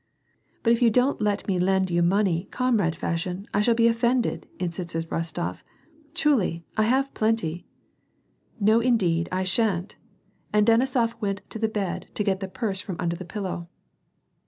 [0.63, 4.47] "But if you don't let me lend you money, comrade fashion, I shall be offended!"
[4.59, 5.61] insisted Rostof."
[6.15, 7.67] Truly, I have plenty.""
[8.69, 9.97] No indeed, I shan't,"
[10.51, 13.69] and Denisof went to the bed to get the purse from under the pillow.